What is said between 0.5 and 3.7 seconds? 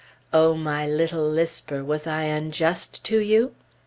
my little lisper, was I unjust to you?)